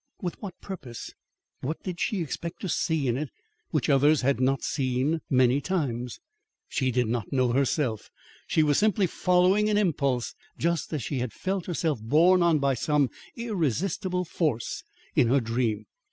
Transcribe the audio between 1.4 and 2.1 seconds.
What did